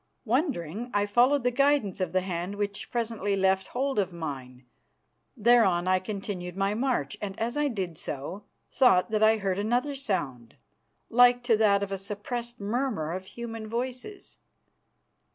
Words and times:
Wondering, 0.25 0.89
I 0.95 1.05
followed 1.05 1.43
the 1.43 1.51
guidance 1.51 2.01
of 2.01 2.11
the 2.11 2.21
hand, 2.21 2.55
which 2.55 2.89
presently 2.89 3.35
left 3.35 3.67
hold 3.67 3.99
of 3.99 4.11
mine. 4.11 4.65
Thereon 5.37 5.87
I 5.87 5.99
continued 5.99 6.55
my 6.55 6.73
march, 6.73 7.15
and 7.21 7.37
as 7.39 7.55
I 7.55 7.67
did 7.67 7.99
so, 7.99 8.43
thought 8.71 9.11
that 9.11 9.21
I 9.21 9.37
heard 9.37 9.59
another 9.59 9.93
sound, 9.93 10.55
like 11.11 11.43
to 11.43 11.57
that 11.57 11.83
of 11.83 11.91
a 11.91 11.99
suppressed 11.99 12.59
murmur 12.59 13.11
of 13.13 13.27
human 13.27 13.67
voices. 13.67 14.37